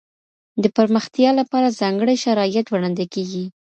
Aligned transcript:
د 0.63 0.65
پرمختیا 0.77 1.29
لپاره 1.39 1.75
ځانګړي 1.79 2.15
شرایط 2.25 2.67
وړاندې 2.69 3.05
کیږي. 3.13 3.45